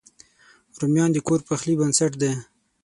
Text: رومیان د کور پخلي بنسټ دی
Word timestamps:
رومیان 0.79 1.09
د 1.13 1.17
کور 1.27 1.39
پخلي 1.47 1.73
بنسټ 1.79 2.11
دی 2.21 2.31